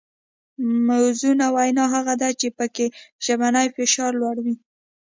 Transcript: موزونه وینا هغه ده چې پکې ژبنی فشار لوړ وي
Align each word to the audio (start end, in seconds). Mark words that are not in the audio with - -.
موزونه 0.87 1.45
وینا 1.55 1.85
هغه 1.95 2.13
ده 2.21 2.29
چې 2.39 2.47
پکې 2.57 2.85
ژبنی 3.25 3.67
فشار 3.75 4.11
لوړ 4.21 4.35
وي 4.45 4.55